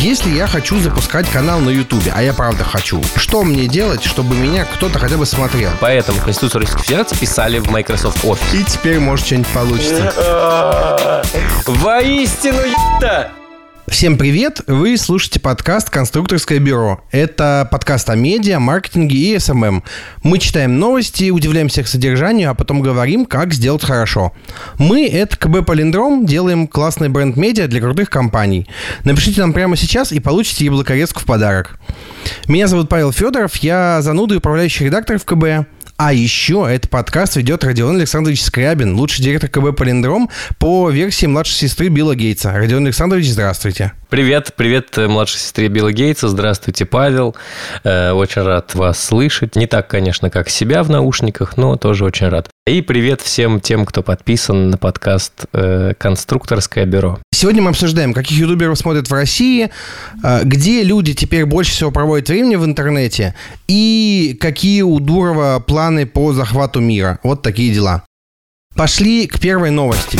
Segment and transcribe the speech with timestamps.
[0.00, 4.36] Если я хочу запускать канал на Ютубе, а я правда хочу, что мне делать, чтобы
[4.36, 5.72] меня кто-то хотя бы смотрел?
[5.80, 8.60] Поэтому Конституцию Российской Федерации писали в Microsoft Office.
[8.60, 11.24] И теперь, может, что-нибудь получится.
[11.66, 13.32] Воистину, ебта!
[13.90, 14.60] Всем привет!
[14.66, 17.00] Вы слушаете подкаст «Конструкторское бюро».
[17.10, 19.82] Это подкаст о медиа, маркетинге и СММ.
[20.22, 24.32] Мы читаем новости, удивляемся их содержанию, а потом говорим, как сделать хорошо.
[24.78, 28.68] Мы— это КБ Палиндром, делаем классный бренд медиа для крутых компаний.
[29.04, 31.80] Напишите нам прямо сейчас и получите яблокорезку в подарок.
[32.46, 35.66] Меня зовут Павел Федоров, я зануда и управляющий редактор в КБ.
[36.00, 40.30] А еще этот подкаст ведет Родион Александрович Скрябин, лучший директор КБ «Полиндром»
[40.60, 42.52] по версии младшей сестры Билла Гейтса.
[42.52, 43.94] Родион Александрович, здравствуйте.
[44.10, 46.28] Привет, привет э, младшей сестре Билла Гейтса.
[46.28, 47.36] Здравствуйте, Павел.
[47.84, 49.54] Э, очень рад вас слышать.
[49.54, 52.48] Не так, конечно, как себя в наушниках, но тоже очень рад.
[52.66, 57.18] И привет всем тем, кто подписан на подкаст э, «Конструкторское бюро».
[57.34, 59.70] Сегодня мы обсуждаем, каких ютуберов смотрят в России,
[60.42, 63.34] где люди теперь больше всего проводят времени в интернете
[63.68, 67.18] и какие у Дурова планы по захвату мира.
[67.22, 68.04] Вот такие дела.
[68.74, 70.18] Пошли к первой новости.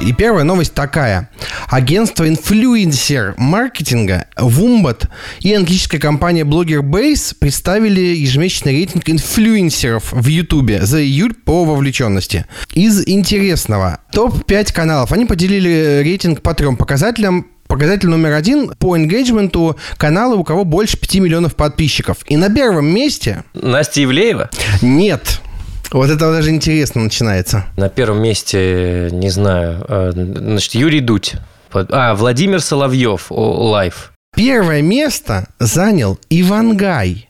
[0.00, 1.28] И первая новость такая.
[1.68, 5.08] Агентство инфлюенсер маркетинга Wombat
[5.40, 12.46] и английская компания Blogger Base представили ежемесячный рейтинг инфлюенсеров в Ютубе за июль по вовлеченности.
[12.72, 13.98] Из интересного.
[14.12, 15.12] Топ-5 каналов.
[15.12, 20.64] Они поделили рейтинг по трем показателям Показатель номер один по engagement у каналы, у кого
[20.64, 22.16] больше 5 миллионов подписчиков.
[22.26, 23.44] И на первом месте...
[23.52, 24.48] Настя Ивлеева?
[24.80, 25.42] Нет.
[25.90, 27.64] Вот это даже интересно начинается.
[27.76, 31.34] На первом месте, не знаю, э, значит, Юрий Дудь.
[31.72, 34.12] А, Владимир Соловьев Live.
[34.34, 37.28] Первое место занял Ивангай.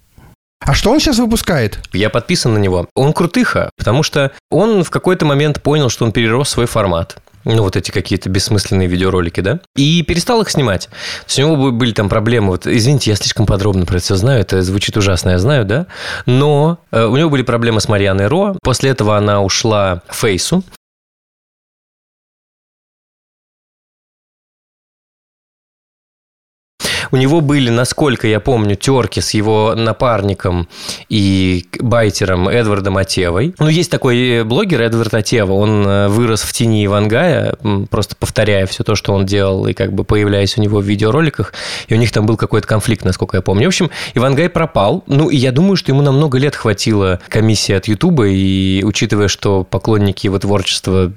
[0.61, 1.79] А что он сейчас выпускает?
[1.93, 2.89] Я подписан на него.
[2.95, 7.63] Он крутыха, потому что он в какой-то момент понял, что он перерос свой формат ну,
[7.63, 10.87] вот эти какие-то бессмысленные видеоролики, да, и перестал их снимать.
[10.87, 14.17] То есть у него были там проблемы, вот, извините, я слишком подробно про это все
[14.17, 15.87] знаю, это звучит ужасно, я знаю, да,
[16.27, 20.63] но э, у него были проблемы с Марианой Ро, после этого она ушла Фейсу,
[27.11, 30.69] У него были, насколько я помню, терки с его напарником
[31.09, 33.55] и байтером Эдвардом Атевой.
[33.59, 37.57] Ну, есть такой э, блогер Эдвард Атева, он э, вырос в тени Ивангая,
[37.91, 41.53] просто повторяя все то, что он делал, и как бы появляясь у него в видеороликах,
[41.89, 43.65] и у них там был какой-то конфликт, насколько я помню.
[43.65, 45.05] В общем, Ивангай пропал.
[45.07, 49.29] Ну, и я думаю, что ему на много лет хватило комиссии от Ютуба, и учитывая,
[49.29, 51.13] что поклонники его творчества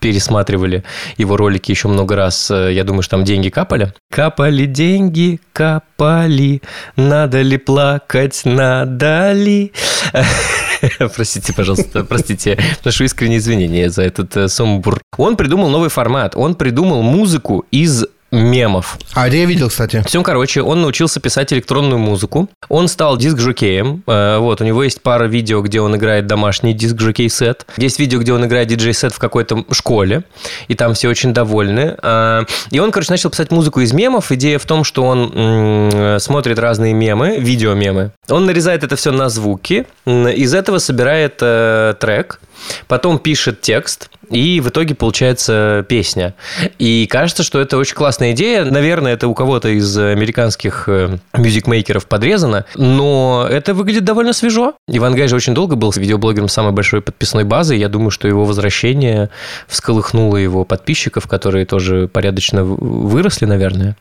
[0.00, 0.84] пересматривали
[1.16, 3.92] его ролики еще много раз, э, я думаю, что там деньги капали.
[4.10, 6.62] Капали деньги, деньги капали,
[6.96, 9.72] надо ли плакать, надо ли...
[11.14, 15.00] Простите, пожалуйста, простите, прошу искренние извинения за этот э, сумбур.
[15.16, 18.98] Он придумал новый формат, он придумал музыку из мемов.
[19.12, 20.02] А я видел, кстати.
[20.06, 22.48] Всем, короче, он научился писать электронную музыку.
[22.68, 24.02] Он стал диск-жокеем.
[24.06, 27.66] Э, вот, у него есть пара видео, где он играет домашний диск-жокей сет.
[27.76, 30.24] Есть видео, где он играет диджей-сет в какой-то школе.
[30.68, 31.96] И там все очень довольны.
[32.02, 34.32] Э, и он, короче, начал писать музыку из мемов.
[34.32, 38.12] Идея в том, что он смотрит разные мемы, видео-мемы.
[38.28, 39.86] Он нарезает это все на звуки.
[40.06, 42.40] Из этого собирает э, трек.
[42.86, 46.34] Потом пишет текст и в итоге получается песня.
[46.78, 48.64] И кажется, что это очень классная идея.
[48.64, 54.74] Наверное, это у кого-то из американских э, мюзикмейкеров подрезано, но это выглядит довольно свежо.
[54.86, 57.74] Иван Гай же очень долго был видеоблогером самой большой подписной базы.
[57.74, 59.28] Я думаю, что его возвращение
[59.66, 63.96] всколыхнуло его подписчиков, которые тоже порядочно выросли, наверное.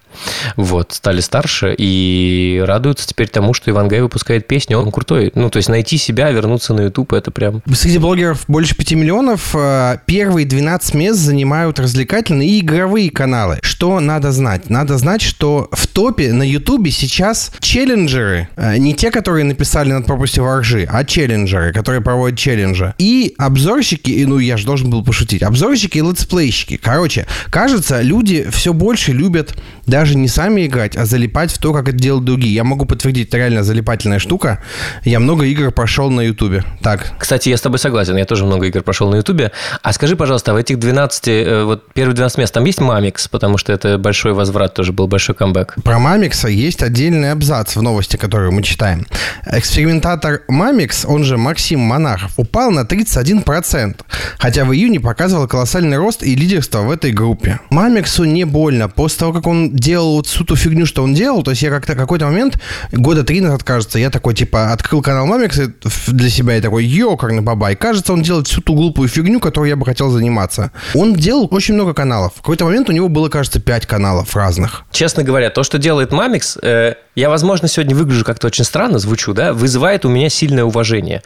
[0.56, 4.78] Вот, стали старше и радуются теперь тому, что Иван Гай выпускает песню.
[4.78, 5.32] Он крутой.
[5.34, 7.64] Ну, то есть найти себя, вернуться на YouTube, это прям...
[7.74, 9.56] Среди блогеров больше 5 миллионов.
[9.56, 13.58] Э, первые 12 мест занимают развлекательные и игровые каналы.
[13.64, 14.70] Что надо знать?
[14.70, 20.06] Надо знать, что в топе на Ютубе сейчас челленджеры, э, не те, которые написали над
[20.06, 22.94] пропастью воржи, а челленджеры, которые проводят челленджи.
[22.98, 26.78] И обзорщики, ну я же должен был пошутить, обзорщики и летсплейщики.
[26.78, 29.56] Короче, кажется, люди все больше любят
[29.92, 32.54] даже не сами играть, а залипать в то, как это делают другие.
[32.54, 34.60] Я могу подтвердить, это реально залипательная штука.
[35.04, 36.64] Я много игр прошел на Ютубе.
[36.82, 37.14] Так.
[37.18, 38.18] Кстати, я с тобой согласен.
[38.18, 39.52] Я тоже много игр прошел на Ютубе.
[39.82, 43.28] А скажи, пожалуйста, в этих 12, э, вот первые 12 мест, там есть Мамикс?
[43.28, 45.76] Потому что что это большой возврат тоже был, большой камбэк.
[45.84, 49.06] Про Мамикса есть отдельный абзац в новости, которую мы читаем.
[49.46, 53.96] Экспериментатор Мамикс, он же Максим Монахов, упал на 31%,
[54.38, 57.60] хотя в июне показывал колоссальный рост и лидерство в этой группе.
[57.70, 58.90] Мамиксу не больно.
[58.90, 61.70] После того, как он делал вот всю ту фигню, что он делал, то есть я
[61.70, 62.60] как-то какой-то момент,
[62.92, 65.74] года три назад, кажется, я такой, типа, открыл канал Мамикса
[66.08, 67.76] для себя и такой, ёкарный бабай.
[67.76, 70.72] Кажется, он делает всю ту глупую фигню, которой я бы хотел заниматься.
[70.94, 72.34] Он делал очень много каналов.
[72.36, 74.84] В какой-то момент у него было, кажется, пять каналов разных.
[74.92, 79.34] Честно говоря, то, что делает Мамикс, э, я, возможно, сегодня выгляжу как-то очень странно, звучу,
[79.34, 81.24] да, вызывает у меня сильное уважение.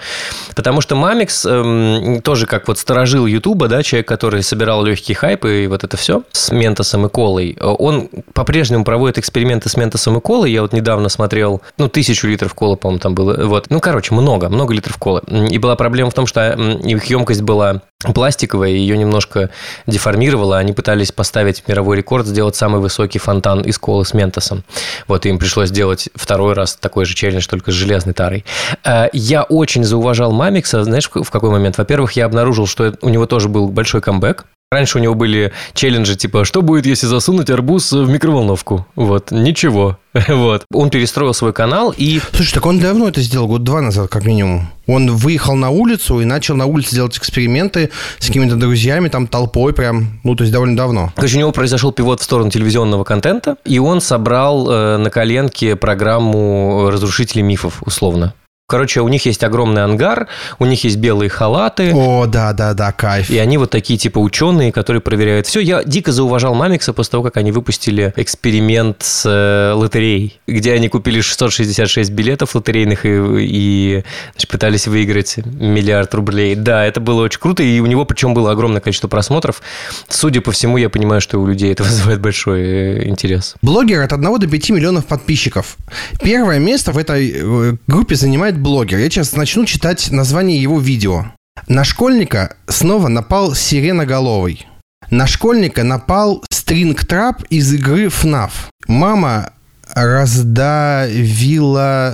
[0.56, 5.46] Потому что Мамикс эм, тоже как вот сторожил Ютуба, да, человек, который собирал легкий хайп
[5.46, 10.22] и вот это все с Ментосом и Колой, он по-прежнему проводит эксперименты с Ментосом и
[10.22, 10.52] Колой.
[10.52, 13.46] Я вот недавно смотрел, ну, тысячу литров колы, по-моему, там было.
[13.46, 13.68] Вот.
[13.70, 15.22] Ну, короче, много, много литров колы.
[15.50, 17.82] И была проблема в том, что их емкость была
[18.14, 19.52] пластиковая, ее немножко
[19.88, 20.58] деформировала.
[20.58, 24.66] Они пытались поставить мировой рекорд, сделать самый высокий фонтан из колы с ментосом.
[25.08, 28.44] Вот им пришлось сделать второй раз такой же челлендж, только с железной тарой.
[28.84, 31.78] Э, я очень зауважал Мамикса, знаешь, в какой момент?
[31.78, 36.16] Во-первых, я обнаружил, что у него тоже был большой камбэк, Раньше у него были челленджи
[36.16, 39.98] типа «Что будет, если засунуть арбуз в микроволновку?» Вот, ничего.
[40.28, 40.66] Вот.
[40.74, 42.20] Он перестроил свой канал и...
[42.34, 44.70] Слушай, так он давно это сделал, год два назад как минимум.
[44.88, 47.90] Он выехал на улицу и начал на улице делать эксперименты
[48.20, 51.12] с какими-то друзьями, там толпой прям, ну, то есть довольно давно.
[51.16, 55.76] Короче, у него произошел пивот в сторону телевизионного контента, и он собрал э, на коленке
[55.76, 58.34] программу «Разрушители мифов», условно.
[58.68, 60.28] Короче, у них есть огромный ангар,
[60.58, 61.92] у них есть белые халаты.
[61.94, 63.30] О, да, да, да, кайф.
[63.30, 65.60] И они вот такие типа ученые, которые проверяют все.
[65.60, 70.90] Я дико зауважал Мамикса после того, как они выпустили эксперимент с э, лотереей, где они
[70.90, 73.10] купили 666 билетов лотерейных и,
[73.40, 76.56] и значит, пытались выиграть миллиард рублей.
[76.56, 79.62] Да, это было очень круто, и у него причем было огромное количество просмотров.
[80.10, 83.54] Судя по всему, я понимаю, что у людей это вызывает большой э, интерес.
[83.62, 85.78] Блогер от 1 до 5 миллионов подписчиков.
[86.20, 89.00] Первое место в этой э, группе занимает блогер.
[89.00, 91.26] Я сейчас начну читать название его видео.
[91.68, 94.68] На школьника снова напал сиреноголовый.
[95.12, 98.52] На школьника напал стринг-трап из игры FNAF.
[98.88, 99.52] Мама
[99.94, 101.38] раздавила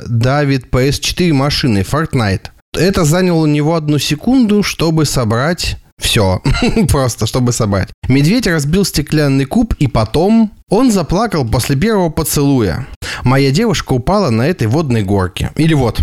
[0.08, 2.48] Давид PS4 машины Fortnite.
[2.78, 6.42] Это заняло у него одну секунду, чтобы собрать все.
[6.90, 7.90] Просто, чтобы собрать.
[8.08, 12.88] Медведь разбил стеклянный куб, и потом он заплакал после первого поцелуя.
[13.24, 15.52] Моя девушка упала на этой водной горке.
[15.56, 16.02] Или вот,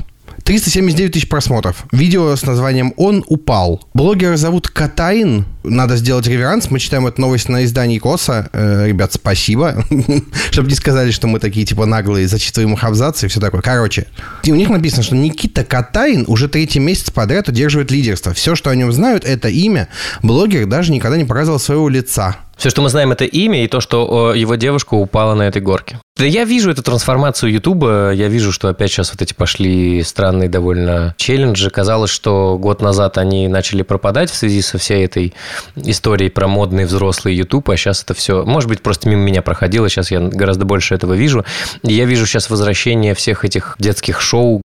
[0.49, 1.85] 379 тысяч просмотров.
[1.93, 3.83] Видео с названием «Он упал».
[3.93, 5.45] Блогера зовут Катаин.
[5.69, 6.71] Надо сделать реверанс.
[6.71, 8.49] Мы читаем эту новость на издании КОСа.
[8.53, 9.85] Э, ребят, спасибо.
[10.51, 13.61] Чтобы не сказали, что мы такие, типа, наглые, зачитываем их абзацы и все такое.
[13.61, 14.07] Короче,
[14.47, 18.33] у них написано, что Никита Катаин уже третий месяц подряд удерживает лидерство.
[18.35, 19.89] Все, что о нем знают, это имя.
[20.23, 22.37] Блогер даже никогда не показывал своего лица.
[22.59, 26.01] Все, что мы знаем, это имя и то, что его девушка упала на этой горке.
[26.17, 30.49] Да я вижу эту трансформацию Ютуба, я вижу, что опять сейчас вот эти пошли странные
[30.49, 31.71] довольно челленджи.
[31.71, 35.33] Казалось, что год назад они начали пропадать в связи со всей этой
[35.77, 39.89] историей про модный взрослый Ютуб, а сейчас это все, может быть, просто мимо меня проходило,
[39.89, 41.45] сейчас я гораздо больше этого вижу.
[41.83, 44.63] И я вижу сейчас возвращение всех этих детских шоу,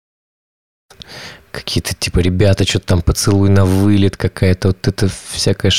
[1.50, 5.70] какие-то типа ребята, что-то там поцелуй на вылет какая-то, вот это всякая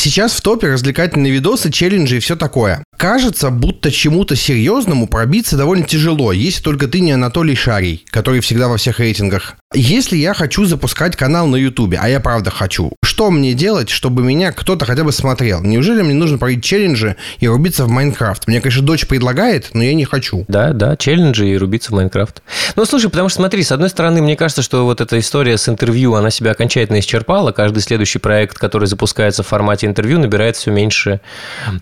[0.00, 2.84] Сейчас в топе развлекательные видосы, челленджи и все такое.
[2.96, 8.68] Кажется, будто чему-то серьезному пробиться довольно тяжело, если только ты не Анатолий Шарий, который всегда
[8.68, 9.56] во всех рейтингах.
[9.74, 14.22] Если я хочу запускать канал на Ютубе, а я правда хочу, что мне делать, чтобы
[14.22, 15.60] меня кто-то хотя бы смотрел?
[15.62, 18.46] Неужели мне нужно пройти челленджи и рубиться в Майнкрафт?
[18.46, 20.44] Мне, конечно, дочь предлагает, но я не хочу.
[20.46, 22.42] Да, да, челленджи и рубиться в Майнкрафт.
[22.76, 25.68] Ну, слушай, потому что смотри, с одной стороны, мне кажется, что вот эта история с
[25.68, 27.50] интервью, она себя окончательно исчерпала.
[27.50, 31.20] Каждый следующий проект, который запускается в формате интервью, набирает все меньше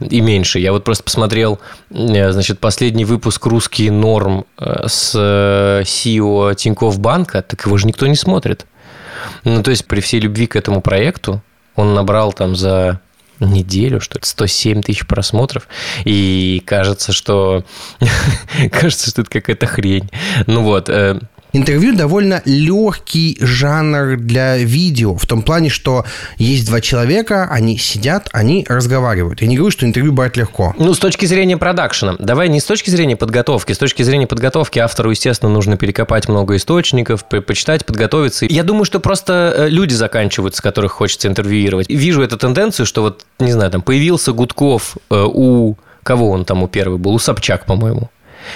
[0.00, 0.58] и меньше.
[0.58, 1.60] Я вот просто посмотрел,
[1.91, 8.06] э, значит, последний выпуск «Русский норм» э, с CEO Тинькофф Банка, так его же никто
[8.06, 8.67] не смотрит.
[9.44, 11.43] Ну, то есть, при всей любви к этому проекту,
[11.75, 13.01] он набрал там за
[13.41, 15.69] неделю, что это 107 тысяч просмотров,
[16.05, 17.65] и кажется, что
[18.72, 20.10] кажется, что это какая-то хрень.
[20.46, 21.20] Ну вот, э,
[21.56, 26.05] Интервью довольно легкий жанр для видео, в том плане, что
[26.36, 29.41] есть два человека, они сидят, они разговаривают.
[29.41, 30.75] Я не говорю, что интервью брать легко.
[30.79, 32.17] Ну, с точки зрения продакшена.
[32.19, 33.72] Давай не с точки зрения подготовки.
[33.72, 38.44] С точки зрения подготовки автору, естественно, нужно перекопать много источников, почитать, подготовиться.
[38.51, 41.89] Я думаю, что просто э, люди заканчиваются, которых хочется интервьюировать.
[41.89, 45.79] Вижу эту тенденцию, что вот, не знаю, там появился Гудков э, у...
[46.03, 47.15] Кого он там у первый был?
[47.15, 48.10] У Собчак, по-моему.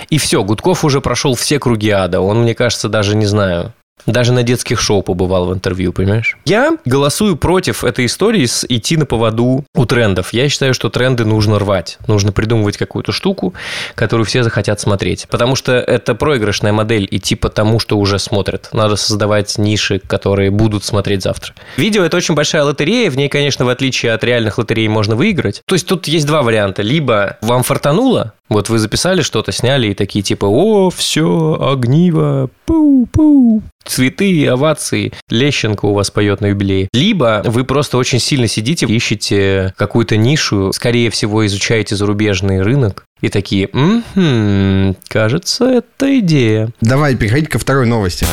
[0.08, 2.20] И все, Гудков уже прошел все круги ада.
[2.20, 3.72] Он, мне кажется, даже не знаю.
[4.06, 6.36] Даже на детских шоу побывал в интервью, понимаешь?
[6.44, 10.32] Я голосую против этой истории с идти на поводу у трендов.
[10.32, 11.98] Я считаю, что тренды нужно рвать.
[12.06, 13.54] Нужно придумывать какую-то штуку,
[13.94, 15.26] которую все захотят смотреть.
[15.30, 18.68] Потому что это проигрышная модель идти по тому, что уже смотрят.
[18.72, 21.54] Надо создавать ниши, которые будут смотреть завтра.
[21.76, 23.10] Видео– это очень большая лотерея.
[23.10, 25.62] В ней, конечно, в отличие от реальных лотерей, можно выиграть.
[25.66, 26.82] То есть тут есть два варианта.
[26.82, 33.62] Либо вам фартануло, вот вы записали что-то, сняли и такие типа «О, все, огниво, пу-пу».
[33.84, 36.88] Цветы, овации, Лещенко у вас поет на юбилее.
[36.92, 43.28] Либо вы просто очень сильно сидите, ищете какую-то нишу, скорее всего, изучаете зарубежный рынок, и
[43.28, 46.70] такие, м-м, кажется, это идея.
[46.80, 48.26] Давай переходить ко второй новости.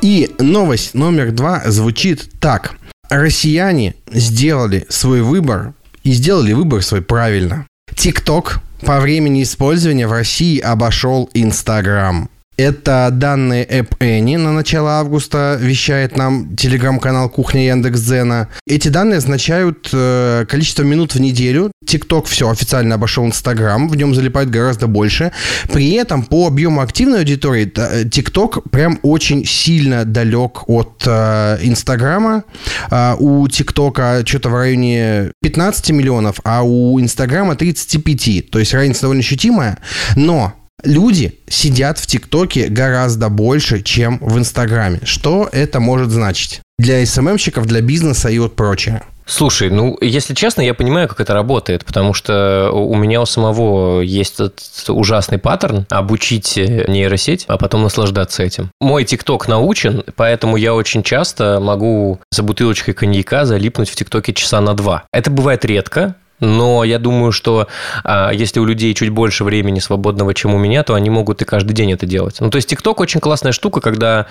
[0.00, 2.74] И новость номер два звучит так.
[3.08, 7.66] Россияне сделали свой выбор и сделали выбор свой правильно.
[7.94, 12.28] TikTok по времени использования в России обошел Instagram.
[12.62, 18.50] Это данные App Annie на начало августа вещает нам телеграм-канал Кухня Яндекс.Дзена.
[18.68, 21.72] Эти данные означают э, количество минут в неделю.
[21.84, 25.32] TikTok все официально обошел Instagram, в нем залипает гораздо больше.
[25.72, 32.44] При этом по объему активной аудитории TikTok прям очень сильно далек от э, Инстаграма.
[32.92, 38.50] Э, у TikTok что-то в районе 15 миллионов, а у Инстаграма 35.
[38.50, 39.78] То есть разница довольно ощутимая.
[40.14, 40.54] Но
[40.84, 45.00] Люди сидят в ТикТоке гораздо больше, чем в Инстаграме.
[45.04, 46.60] Что это может значить?
[46.78, 49.02] Для СММщиков, для бизнеса и вот прочее.
[49.24, 54.00] Слушай, ну, если честно, я понимаю, как это работает, потому что у меня у самого
[54.00, 58.70] есть этот ужасный паттерн обучить нейросеть, а потом наслаждаться этим.
[58.80, 64.60] Мой ТикТок научен, поэтому я очень часто могу за бутылочкой коньяка залипнуть в ТикТоке часа
[64.60, 65.04] на два.
[65.12, 67.68] Это бывает редко, но я думаю, что
[68.02, 71.44] а, если у людей чуть больше времени свободного, чем у меня, то они могут и
[71.44, 72.40] каждый день это делать.
[72.40, 74.26] Ну, то есть ТикТок очень классная штука, когда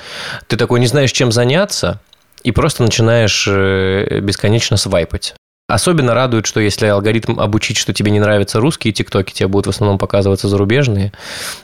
[0.48, 2.00] ты такой не знаешь, чем заняться,
[2.44, 5.36] и просто начинаешь э, бесконечно свайпать.
[5.68, 9.70] Особенно радует, что если алгоритм обучить, что тебе не нравятся русские тиктоки, тебе будут в
[9.70, 11.14] основном показываться зарубежные,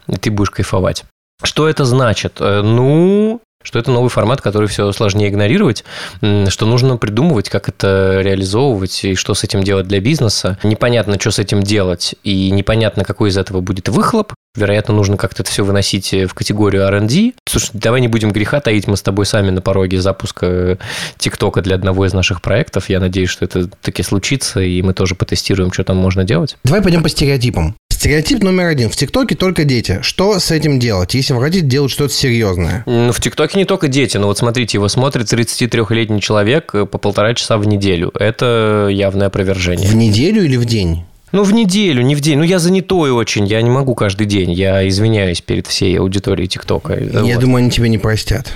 [0.07, 1.03] и ты будешь кайфовать.
[1.43, 2.37] Что это значит?
[2.39, 5.83] Э, ну, что это новый формат, который все сложнее игнорировать,
[6.21, 10.57] что нужно придумывать, как это реализовывать и что с этим делать для бизнеса.
[10.63, 14.33] Непонятно, что с этим делать, и непонятно, какой из этого будет выхлоп.
[14.55, 17.33] Вероятно, нужно как-то это все выносить в категорию R&D.
[17.47, 20.79] Слушай, давай не будем греха таить, мы с тобой сами на пороге запуска
[21.17, 22.89] ТикТока для одного из наших проектов.
[22.89, 26.57] Я надеюсь, что это таки случится, и мы тоже потестируем, что там можно делать.
[26.63, 27.75] Давай пойдем по стереотипам.
[27.97, 28.91] Стереотип номер один.
[28.91, 30.01] В ТикТоке только дети.
[30.03, 32.83] Что с этим делать, если вы хотите делать что-то серьезное?
[32.85, 34.17] Ну, в ТикТоке не только дети.
[34.17, 38.11] Но вот смотрите, его смотрит 33-летний человек э, по полтора часа в неделю.
[38.13, 39.89] Это явное опровержение.
[39.89, 41.05] В неделю или в день?
[41.31, 42.37] Ну, в неделю, не в день.
[42.37, 44.51] Ну, я занятой очень, я не могу каждый день.
[44.51, 46.93] Я извиняюсь перед всей аудиторией ТикТока.
[46.99, 47.39] Я вот.
[47.39, 48.53] думаю, они тебя не простят.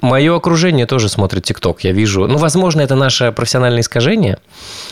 [0.00, 2.26] Мое окружение тоже смотрит ТикТок, я вижу.
[2.26, 4.38] Ну, возможно, это наше профессиональное искажение,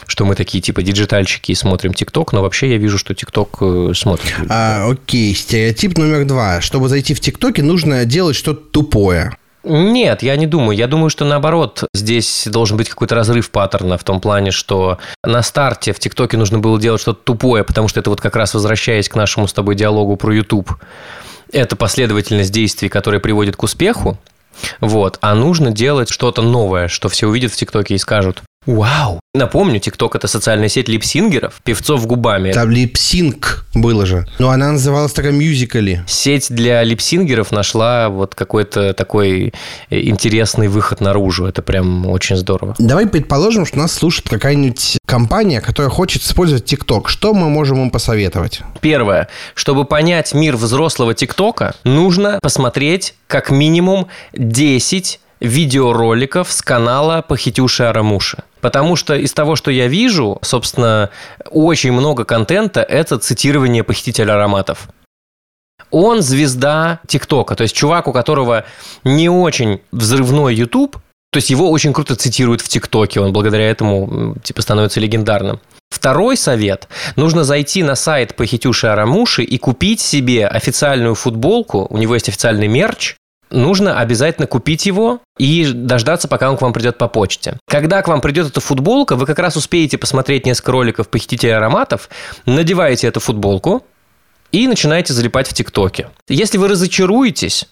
[0.06, 3.92] что мы такие типа диджитальщики и смотрим ТикТок, но вообще я вижу, что ТикТок э,
[3.94, 4.34] смотрит.
[4.48, 6.60] А, окей, стереотип номер два.
[6.60, 9.36] Чтобы зайти в ТикТоке, нужно делать что-то тупое.
[9.64, 10.76] Нет, я не думаю.
[10.76, 15.42] Я думаю, что наоборот, здесь должен быть какой-то разрыв паттерна в том плане, что на
[15.42, 19.08] старте в ТикТоке нужно было делать что-то тупое, потому что это вот как раз возвращаясь
[19.08, 20.72] к нашему с тобой диалогу про YouTube.
[21.52, 24.18] Это последовательность действий, которая приводит к успеху,
[24.80, 25.18] вот.
[25.20, 29.18] А нужно делать что-то новое, что все увидят в ТикТоке и скажут, Вау!
[29.34, 32.52] Напомню, ТикТок– это социальная сеть липсингеров, певцов губами.
[32.52, 34.26] Там липсинг было же.
[34.38, 36.04] Но она называлась такая мюзикали.
[36.06, 39.54] Сеть для липсингеров нашла вот какой-то такой
[39.88, 41.46] э, интересный выход наружу.
[41.46, 42.74] Это прям очень здорово.
[42.78, 47.08] Давай предположим, что нас слушает какая-нибудь компания, которая хочет использовать ТикТок.
[47.08, 48.60] Что мы можем им посоветовать?
[48.82, 49.28] Первое.
[49.54, 58.42] Чтобы понять мир взрослого ТикТока, нужно посмотреть как минимум 10 видеороликов с канала Похитюши Арамуши.
[58.60, 61.10] Потому что из того, что я вижу, собственно,
[61.50, 64.88] очень много контента– это цитирование похитителя ароматов.
[65.90, 68.64] Он звезда ТикТока, то есть чувак, у которого
[69.04, 70.96] не очень взрывной YouTube,
[71.30, 75.60] то есть его очень круто цитируют в ТикТоке, он благодаря этому типа становится легендарным.
[75.90, 76.88] Второй совет.
[77.16, 81.86] Нужно зайти на сайт Похитюши Арамуши и купить себе официальную футболку.
[81.88, 83.16] У него есть официальный мерч
[83.50, 87.58] нужно обязательно купить его и дождаться, пока он к вам придет по почте.
[87.68, 92.08] Когда к вам придет эта футболка, вы как раз успеете посмотреть несколько роликов «Похитителя ароматов»,
[92.46, 93.84] надеваете эту футболку
[94.52, 96.10] и начинаете залипать в ТикТоке.
[96.28, 97.66] Если вы разочаруетесь,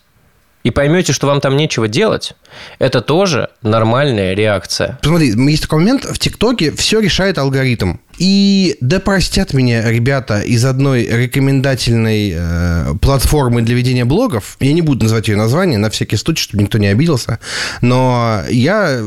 [0.67, 2.33] и поймете, что вам там нечего делать,
[2.81, 4.99] это тоже нормальная реакция.
[5.01, 7.99] Смотри, есть такой момент, в ТикТоке все решает алгоритм.
[8.19, 14.57] И да простят меня ребята из одной рекомендательной э, платформы для ведения блогов.
[14.59, 17.39] Я не буду называть ее название, на всякий случай, чтобы никто не обиделся.
[17.81, 19.01] Но я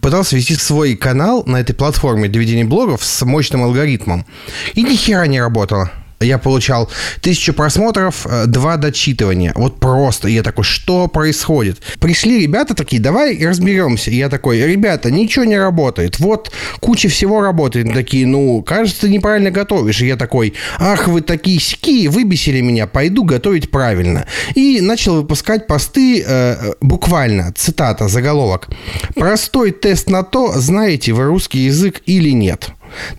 [0.00, 4.26] пытался вести свой канал на этой платформе для ведения блогов с мощным алгоритмом.
[4.74, 5.92] И ни хера не работало
[6.24, 6.90] я получал
[7.20, 9.52] тысячу просмотров, э, два дочитывания.
[9.54, 10.28] Вот просто.
[10.28, 11.80] Я такой, что происходит?
[12.00, 14.10] Пришли ребята такие, давай разберемся.
[14.10, 16.18] Я такой, ребята, ничего не работает.
[16.18, 16.50] Вот
[16.80, 17.92] куча всего работает.
[17.92, 20.00] Такие, ну, кажется, ты неправильно готовишь.
[20.00, 24.26] Я такой, ах, вы такие ски, выбесили меня, пойду готовить правильно.
[24.54, 28.68] И начал выпускать посты э, буквально, цитата, заголовок.
[29.14, 32.70] Простой тест на то, знаете вы русский язык или нет.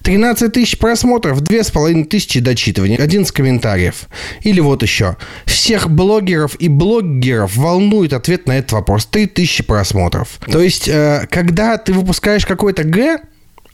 [0.03, 4.07] 13 тысяч просмотров, 2,5 тысячи дочитываний, 11 комментариев.
[4.41, 5.17] Или вот еще.
[5.45, 9.05] Всех блогеров и блогеров волнует ответ на этот вопрос.
[9.05, 10.39] 3 тысячи просмотров.
[10.51, 13.19] То есть, э, когда ты выпускаешь какой-то Г,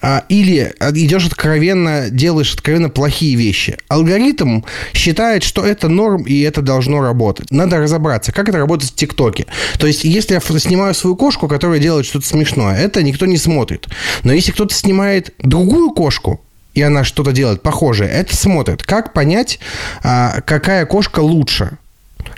[0.02, 3.78] а, или идешь откровенно, делаешь откровенно плохие вещи.
[3.88, 4.62] Алгоритм
[4.94, 7.52] считает, что это норм и это должно работать.
[7.52, 9.46] Надо разобраться, как это работает в ТикТоке.
[9.80, 13.88] То есть, если я снимаю свою кошку, которая делает что-то смешное, это никто не смотрит.
[14.24, 16.42] Но если кто-то снимает другую кошку,
[16.74, 18.84] и она что-то делает похожее, это смотрит.
[18.84, 19.60] Как понять,
[20.04, 21.78] а, какая кошка лучше?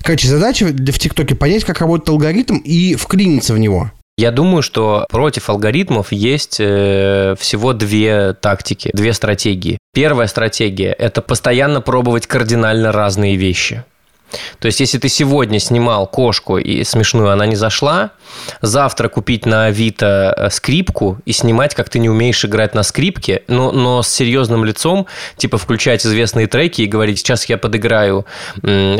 [0.01, 3.91] Короче, задача в ТикТоке понять, как работает алгоритм и вклиниться в него.
[4.15, 9.79] Я думаю, что против алгоритмов есть э, всего две тактики, две стратегии.
[9.91, 13.83] Первая стратегия– это постоянно пробовать кардинально разные вещи.
[14.59, 18.11] То есть, если ты сегодня снимал кошку и смешную, она не зашла,
[18.61, 23.43] завтра купить на Авито э, скрипку и снимать, как ты не умеешь играть на скрипке,
[23.47, 28.25] но, но с серьезным лицом, типа включать известные треки и говорить, сейчас я подыграю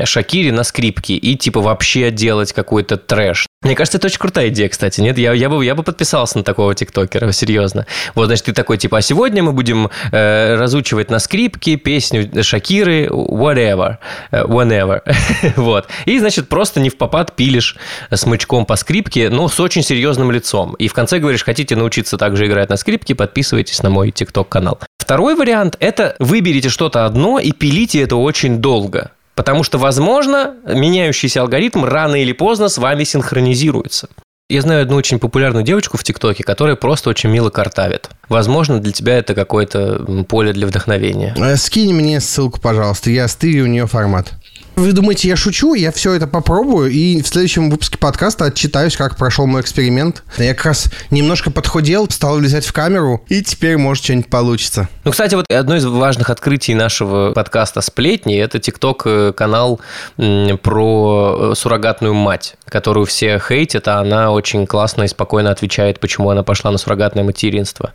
[0.06, 3.48] Шакире на скрипке и типа вообще делать какой-то трэш.
[3.64, 5.00] Мне кажется, это очень крутая идея, кстати.
[5.00, 7.86] Нет, я, я, бы, я бы подписался на такого тиктокера, серьезно.
[8.14, 13.08] Вот, значит, ты такой, типа, а сегодня мы будем э, разучивать на скрипке песню Шакиры
[13.08, 13.98] whatever,
[14.32, 15.02] э, whenever.
[15.56, 15.88] вот.
[16.06, 17.78] И, значит, просто не в попад пилишь
[18.14, 20.74] смычком по скрипке, но с очень серьезным лицом.
[20.74, 24.80] И в конце говоришь, хотите научиться также играть на скрипке, подписывайтесь на мой тикток-канал.
[24.98, 29.12] Второй вариант– это выберите что-то одно и пилите это очень долго.
[29.36, 34.10] Потому что, возможно, меняющийся алгоритм рано или поздно с вами синхронизируется.
[34.50, 38.10] Я знаю одну очень популярную девочку в ТикТоке, которая просто очень мило картавит.
[38.30, 41.34] Возможно, для тебя это какое-то поле для вдохновения.
[41.38, 43.10] Э, скинь мне ссылку, пожалуйста.
[43.10, 44.34] Я стырю у нее формат.
[44.76, 45.76] Вы думаете, я шучу?
[45.76, 50.24] Я все это попробую и в следующем выпуске подкаста отчитаюсь, как прошел мой эксперимент.
[50.40, 54.90] Я как раз немножко подхудел, стал влезать в камеру, и теперь, может, что-нибудь получится.
[55.04, 59.80] Ну, кстати, вот одно из важных открытий нашего подкаста «Сплетни»— это ТикТок-канал
[60.18, 66.32] про э, суррогатную мать, которую все хейтят, а она очень классно и спокойно отвечает, почему
[66.32, 67.94] она пошла на суррогатное материнство.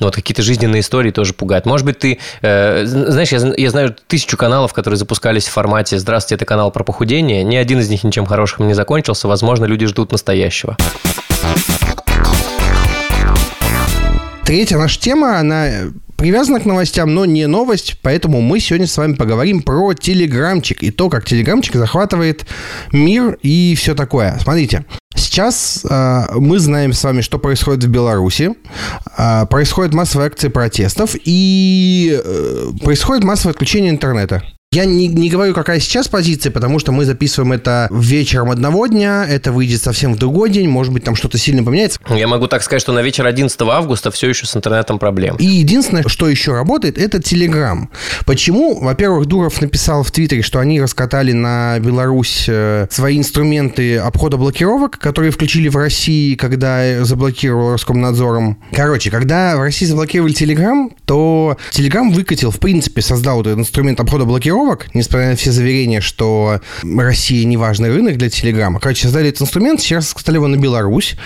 [0.00, 1.66] Вот какие-то жизненные истории тоже пугают.
[1.66, 2.18] Может быть, ты...
[2.42, 6.70] Э, знаешь, я, я знаю тысячу каналов, которые запускались в формате «Здравствуйте, Здравствуйте, это канал
[6.70, 7.44] про похудение.
[7.44, 9.28] Ни один из них ничем хорошим не закончился.
[9.28, 10.74] Возможно, люди ждут настоящего.
[14.46, 15.68] Третья наша тема, она
[16.16, 20.90] привязана к новостям, но не новость, поэтому мы сегодня с вами поговорим про телеграмчик и
[20.90, 22.46] то, как телеграмчик захватывает
[22.92, 24.38] мир и все такое.
[24.40, 28.54] Смотрите, сейчас э, мы знаем с вами, что происходит в Беларуси.
[29.18, 34.42] Э, происходит массовая акция протестов и э, происходит массовое отключение интернета.
[34.76, 39.24] Я не, не говорю, какая сейчас позиция, потому что мы записываем это вечером одного дня,
[39.26, 41.98] это выйдет совсем в другой день, может быть, там что-то сильно поменяется.
[42.10, 45.36] Я могу так сказать, что на вечер 11 августа все еще с интернетом проблем.
[45.38, 47.88] И единственное, что еще работает, это Telegram.
[48.26, 48.78] Почему?
[48.78, 54.98] Во-первых, Дуров написал в Твиттере, что они раскатали на Беларусь э, свои инструменты обхода блокировок,
[54.98, 58.58] которые включили в России, когда заблокировал Роскомнадзором.
[58.74, 64.26] Короче, когда в России заблокировали Telegram, то Telegram выкатил, в принципе, создал этот инструмент обхода
[64.26, 68.80] блокировок, блокировок, несмотря на все заверения, что Россия не важный рынок для Телеграма.
[68.80, 71.16] Короче, создали этот инструмент, сейчас сказали его на Беларусь,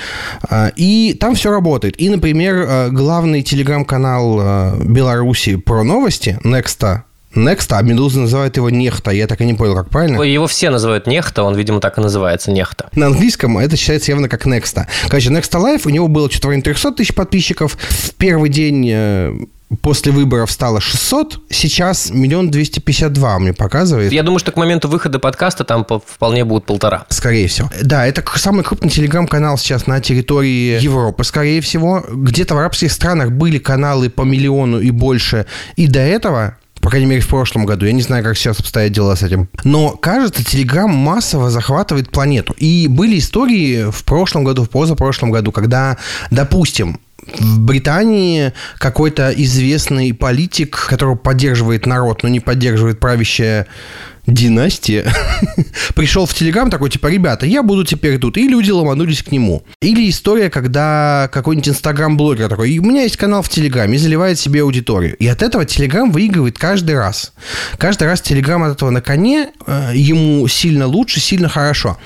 [0.42, 2.00] а, и там все работает.
[2.00, 7.02] И, например, а, главный телеграм-канал а, Беларуси про новости, Nexta,
[7.34, 9.12] Next, а Медуза называет его Нехта.
[9.12, 10.20] Я так и не понял, как правильно.
[10.22, 12.88] Его все называют Нехта, он, видимо, так и называется, Нехта.
[12.94, 14.84] На английском это считается явно как Next.
[15.06, 17.78] Короче, Next Life, у него было что-то в районе 300 тысяч подписчиков.
[17.80, 19.32] В первый день э,
[19.82, 24.12] после выборов стало 600, сейчас миллион двести пятьдесят два мне показывает.
[24.12, 27.06] Я думаю, что к моменту выхода подкаста там вполне будет полтора.
[27.08, 27.70] Скорее всего.
[27.82, 32.04] Да, это самый крупный телеграм-канал сейчас на территории Европы, скорее всего.
[32.10, 37.06] Где-то в арабских странах были каналы по миллиону и больше и до этого, По крайней
[37.06, 37.84] мере, в прошлом году.
[37.84, 39.48] Я не знаю, как сейчас обстоят дела с этим.
[39.64, 42.54] Но, кажется, Telegram массово захватывает планету.
[42.56, 45.98] И были истории в прошлом году, в позапрошлом году, когда,
[46.30, 46.98] допустим,
[47.38, 53.66] в Британии какой-то известный политик, которого поддерживает народ, но не поддерживает правящая
[54.26, 55.10] династия,
[55.94, 58.36] пришел в Телеграм такой, типа, ребята, я буду теперь тут.
[58.36, 59.64] И люди ломанулись к нему.
[59.80, 64.62] Или история, когда какой-нибудь инстаграм-блогер такой, у меня есть канал в Телеграме, и заливает себе
[64.62, 65.16] аудиторию.
[65.16, 67.32] И от этого Телеграм выигрывает каждый раз.
[67.78, 71.98] Каждый раз Телеграм от этого на коне, э, ему сильно лучше, сильно хорошо.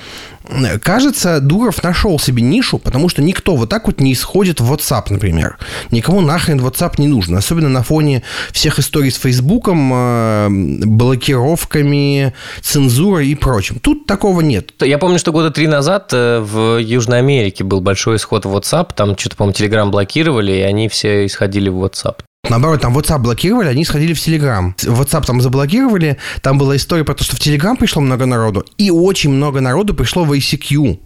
[0.81, 5.05] Кажется, Дуров нашел себе нишу, потому что никто вот так вот не исходит в WhatsApp,
[5.09, 5.57] например.
[5.91, 7.35] Никому нахрен WhatsApp не нужен.
[7.35, 10.47] Особенно на фоне всех историй с Фейсбуком, э,
[10.85, 13.79] блокировками, цензурой и прочим.
[13.79, 14.73] Тут такого нет.
[14.81, 18.89] Я помню, что года три назад э, в Южной Америке был большой исход в WhatsApp.
[18.95, 22.17] Там что-то, по-моему, Telegram блокировали, и они все исходили в WhatsApp.
[22.49, 24.75] Наоборот, там WhatsApp блокировали, они сходили в Telegram.
[24.75, 28.91] WhatsApp там заблокировали, там была история про то, что в Telegram пришло много народу, и
[28.91, 30.99] очень много народу пришло в ICQ.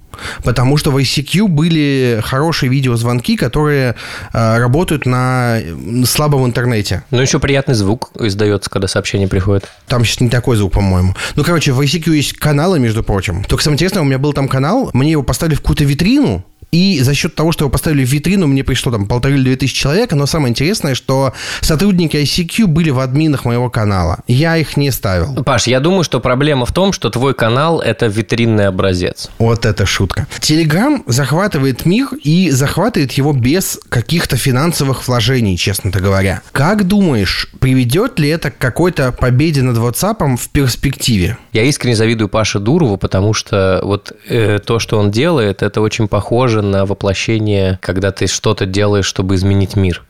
[0.43, 3.95] Потому что в ICQ были хорошие видеозвонки, которые
[4.33, 5.59] э, работают на
[6.05, 7.03] слабом интернете.
[7.11, 9.69] Ну, еще приятный звук издается, когда сообщение приходит.
[9.87, 11.15] Там сейчас не такой звук, по-моему.
[11.35, 13.43] Ну, короче, в ICQ есть каналы, между прочим.
[13.45, 16.99] Только самое интересное, у меня был там канал, мне его поставили в какую-то витрину, и
[17.01, 19.75] за счет того, что его поставили в витрину, мне пришло там полторы или две тысячи
[19.75, 20.11] человек.
[20.13, 24.19] Но самое интересное, что сотрудники ICQ были в админах моего канала.
[24.27, 25.43] Я их не ставил.
[25.43, 29.29] Паш, я думаю, что проблема в том, что твой канал– это витринный образец.
[29.39, 30.27] Вот это шутка.
[30.39, 36.41] Телеграм захватывает мир и захватывает его без каких-то финансовых вложений, честно говоря.
[36.51, 41.37] Как думаешь, приведет ли это к какой-то победе над WhatsApp в перспективе?
[41.53, 46.07] Я искренне завидую Паше Дурову, потому что вот э, то, что он делает, это очень
[46.07, 50.03] похоже похоже на воплощение, когда ты что-то делаешь, чтобы изменить мир.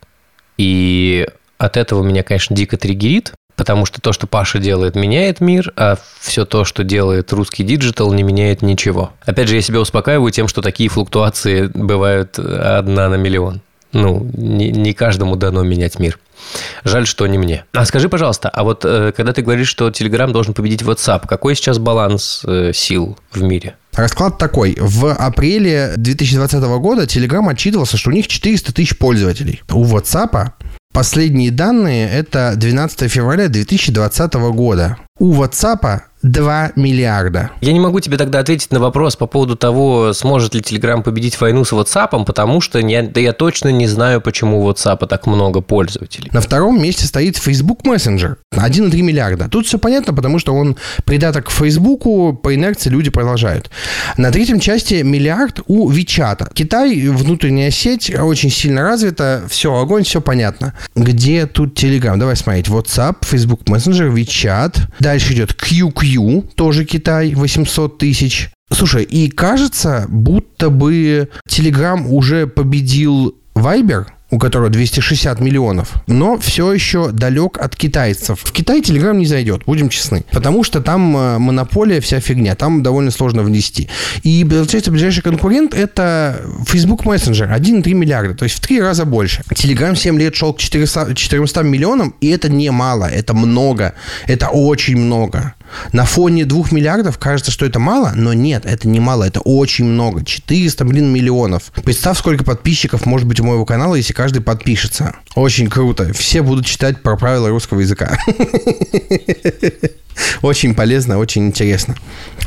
[0.57, 5.71] И от этого меня, конечно, дико триггерит, потому что то, что Паша делает, меняет мир,
[5.75, 9.12] а все то, что делает русский digital, не меняет ничего.
[9.25, 13.62] Опять же, я себя успокаиваю тем, что такие флуктуации бывают одна на миллион.
[13.91, 16.19] Ну, не, не каждому дано менять мир.
[16.84, 17.65] Жаль, что не мне.
[17.73, 21.56] А скажи, пожалуйста, а вот э, когда ты говоришь, что Telegram должен победить WhatsApp, какой
[21.56, 23.75] сейчас баланс э, сил в мире?
[23.93, 24.78] Расклад такой.
[24.80, 29.62] В апреле 2020 года Telegram отчитывался, что у них 400 тысяч пользователей.
[29.69, 30.52] У WhatsApp
[30.93, 34.97] последние данные– это 12 февраля 2020 года.
[35.17, 37.51] У WhatsApp 2 миллиарда.
[37.62, 41.39] Я не могу тебе тогда ответить на вопрос по поводу того, сможет ли Telegram победить
[41.39, 45.27] войну с WhatsApp, потому что я, да я точно не знаю, почему у WhatsApp так
[45.27, 46.29] много пользователей.
[46.34, 48.36] На втором месте стоит Facebook Messenger.
[48.53, 49.47] 1,3 миллиарда.
[49.49, 52.03] Тут все понятно, потому что он придаток к Facebook,
[52.41, 53.69] по инерции люди продолжают.
[54.17, 56.51] На третьем части миллиард у WeChat.
[56.53, 59.43] Китай, внутренняя сеть очень сильно развита.
[59.49, 60.73] Все, огонь, все понятно.
[60.95, 62.17] Где тут Telegram?
[62.17, 62.67] Давай смотреть.
[62.67, 64.79] WhatsApp, Facebook Messenger, WeChat.
[64.99, 68.50] Дальше идет QQ Q, тоже Китай, 800 тысяч.
[68.72, 76.72] Слушай, и кажется, будто бы Telegram уже победил Viber, у которого 260 миллионов, но все
[76.72, 78.39] еще далек от китайцев.
[78.41, 82.84] В Китай Telegram не зайдет, будем честны, потому что там э, монополия, вся фигня, там
[82.84, 83.89] довольно сложно внести.
[84.22, 89.41] И, получается, ближайший конкурент– это Facebook Messenger, 1,3 миллиарда, то есть в три раза больше.
[89.50, 93.95] Telegram 7 лет шел к 400, 400 миллионам, и это не мало, это много,
[94.28, 95.56] это очень много.
[95.93, 99.86] На фоне двух миллиардов кажется, что это мало, но нет, это не мало, это очень
[99.86, 100.23] много.
[100.23, 101.71] 400, блин, миллионов.
[101.84, 105.15] Представь, сколько подписчиков может быть у моего канала, если каждый подпишется.
[105.36, 106.13] Очень круто.
[106.13, 108.17] Все будут читать про правила русского языка.
[110.41, 111.95] Очень полезно, очень интересно.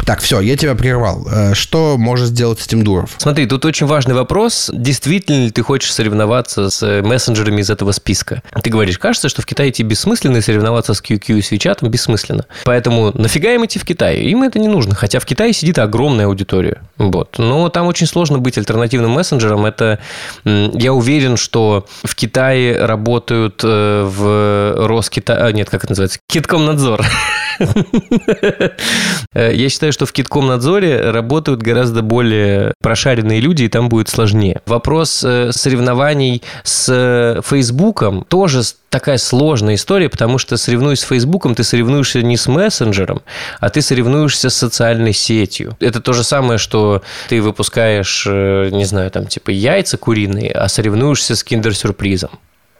[0.06, 1.26] Так, все, я тебя прервал.
[1.30, 3.14] Э, что может сделать этим Дуров?
[3.18, 4.70] Смотри, тут очень важный вопрос.
[4.72, 8.42] Действительно ли ты хочешь соревноваться с мессенджерами из этого списка?
[8.62, 12.46] Ты говоришь, кажется, что в Китае идти бессмысленно, соревноваться с QQ и с WeChat бессмысленно.
[12.64, 14.18] Поэтому нафига им идти в Китай?
[14.20, 14.94] Им это не нужно.
[14.94, 16.82] Хотя в Китае сидит огромная аудитория.
[16.98, 17.38] Вот.
[17.38, 19.66] Но там очень сложно быть альтернативным мессенджером.
[19.66, 19.98] Это,
[20.44, 25.50] я уверен, что в Китае работают э, в Роскита...
[25.52, 26.18] Нет, как это называется?
[26.28, 27.04] Киткомнадзор.
[29.35, 34.61] Я считаю, что в Киткомнадзоре работают гораздо более прошаренные люди, и там будет сложнее.
[34.66, 41.64] Вопрос э, соревнований с Фейсбуком тоже такая сложная история, потому что соревнуясь с Фейсбуком, ты
[41.64, 43.22] соревнуешься не с мессенджером,
[43.59, 45.77] а ты соревнуешься с социальной сетью.
[45.81, 50.68] Это то же самое, что ты выпускаешь, э, не знаю, там типа яйца куриные, а
[50.68, 52.31] соревнуешься с киндер-сюрпризом.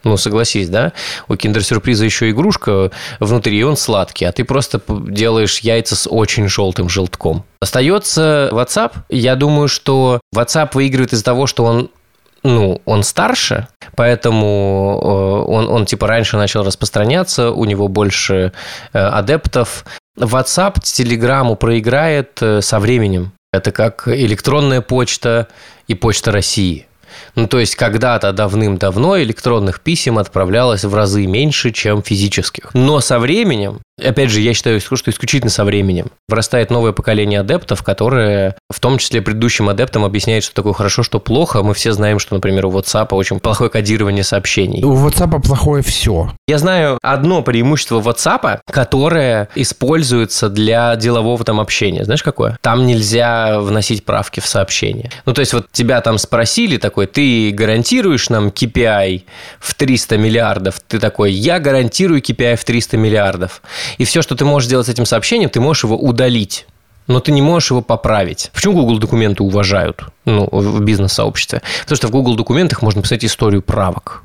[0.05, 0.93] Ну, согласись, да?
[1.29, 6.49] У киндер-сюрприза еще игрушка внутри, и он сладкий, а ты просто делаешь яйца с очень
[6.49, 7.45] желтым желтком.
[7.61, 8.93] Остается WhatsApp.
[9.09, 11.91] Я думаю, что WhatsApp выигрывает из-за того, что он
[12.45, 18.53] ну, он старше, поэтому э, он, он типа раньше начал распространяться, у него больше
[18.93, 19.85] э, адептов.
[20.19, 23.33] WhatsApp Телеграму проиграет э, со временем.
[23.53, 25.47] Это как электронная почта
[25.87, 26.87] и почта России.
[27.35, 32.71] Ну, то есть, когда-то давным-давно электронных писем отправлялось в разы меньше, чем физических.
[32.75, 37.83] Но со временем Опять же, я считаю, что исключительно со временем вырастает новое поколение адептов,
[37.83, 41.63] которое в том числе предыдущим адептам объясняет, что такое хорошо, что плохо.
[41.63, 44.83] Мы все знаем, что, например, у WhatsApp очень плохое кодирование сообщений.
[44.83, 46.33] У WhatsApp плохое все.
[46.47, 52.05] Я знаю одно преимущество WhatsApp, которое используется для делового там общения.
[52.05, 52.59] Знаешь, какое?
[52.61, 55.11] Там нельзя вносить правки в сообщение.
[55.27, 59.23] Ну, то есть, вот тебя там спросили такой, ты гарантируешь нам KPI
[59.61, 60.81] в 300 миллиардов?
[60.87, 63.63] Ты такой, я гарантирую KPI в 300 миллиардов.
[63.99, 66.67] И все, что ты можешь сделать с этим сообщением, ты можешь его удалить
[67.09, 68.51] но ты не можешь его поправить.
[68.55, 71.63] Почему Google документы уважают ну, в бизнес-сообществе?
[71.81, 74.23] Потому что в Google документах можно писать историю правок.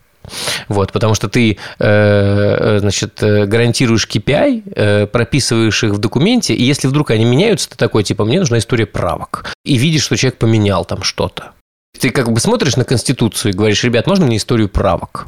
[0.68, 6.88] Вот, потому что ты, э, значит, гарантируешь KPI, э, прописываешь их в документе, и если
[6.88, 9.54] вдруг они меняются, ты такой, типа, мне нужна история правок.
[9.64, 11.52] И видишь, что человек поменял там что-то.
[11.98, 15.28] Ты как бы смотришь на Конституцию и говоришь, ребят, можно мне историю правок?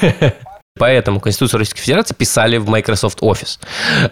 [0.78, 3.58] Поэтому Конституцию Российской Федерации писали в Microsoft Office.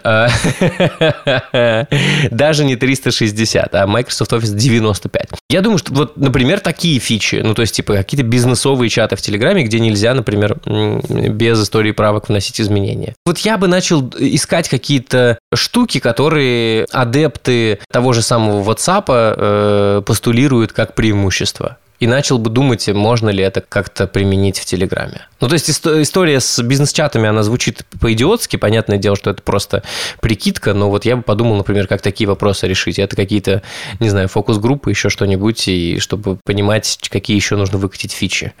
[2.31, 5.29] Даже не 360, а Microsoft Office 95.
[5.49, 9.21] Я думаю, что вот, например, такие фичи, ну, то есть, типа, какие-то бизнесовые чаты в
[9.21, 13.15] Телеграме, где нельзя, например, без истории правок вносить изменения.
[13.25, 20.73] Вот я бы начал искать какие-то штуки, которые адепты того же самого WhatsApp э, постулируют
[20.73, 25.27] как преимущество и начал бы думать, можно ли это как-то применить в Телеграме.
[25.39, 29.83] Ну, то есть история с бизнес-чатами, она звучит по-идиотски, понятное дело, что это просто
[30.19, 32.97] прикидка, но вот я бы подумал, например, как такие вопросы решить.
[32.97, 33.61] Это какие-то,
[33.99, 38.53] не знаю, фокус-группы, еще что-нибудь, и чтобы понимать, какие еще нужно выкатить фичи.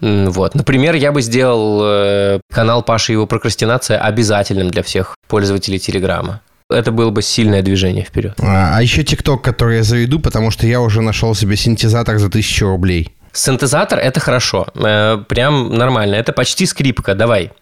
[0.00, 0.54] Вот.
[0.54, 6.40] Например, я бы сделал э, канал Паши и его прокрастинация обязательным для всех пользователей Телеграма
[6.70, 8.34] это было бы сильное движение вперед.
[8.40, 12.28] А, а еще ТикТок, который я заведу, потому что я уже нашел себе синтезатор за
[12.28, 13.12] тысячу рублей.
[13.32, 14.66] Синтезатор– это хорошо.
[14.74, 16.14] Э, прям нормально.
[16.14, 17.14] Это почти скрипка.
[17.14, 17.52] Давай.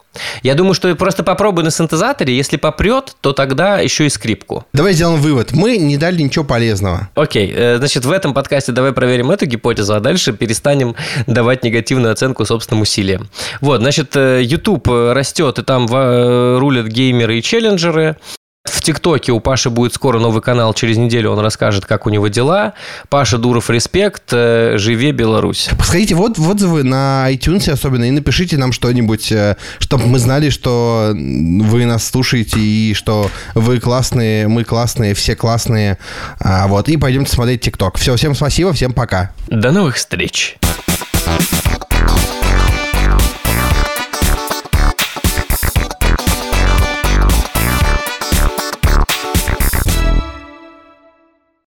[0.44, 2.36] Я думаю, что просто попробуй на синтезаторе.
[2.36, 4.64] Если попрет, то тогда еще и скрипку.
[4.72, 5.50] Давай сделаем вывод.
[5.50, 7.10] Мы не дали ничего полезного.
[7.16, 7.52] Окей.
[7.52, 10.94] Э, значит, в этом подкасте давай проверим эту гипотезу, а дальше перестанем
[11.26, 13.28] давать негативную оценку собственным усилиям.
[13.60, 18.16] Вот, значит, э, YouTube растет, и там рулят геймеры и челленджеры.
[18.64, 22.28] В ТикТоке у Паши будет скоро новый канал, через неделю он расскажет, как у него
[22.28, 22.72] дела.
[23.10, 25.68] Паша Дуров, респект, э, живе Беларусь.
[25.76, 30.48] Посмотрите вот в отзывы на iTunes особенно и напишите нам что-нибудь, э, чтобы мы знали,
[30.48, 35.98] что вы нас слушаете и что вы классные, мы классные, все классные.
[36.40, 37.98] А, вот, и пойдемте смотреть ТикТок.
[37.98, 39.32] Все, всем спасибо, всем пока.
[39.48, 40.56] До новых встреч.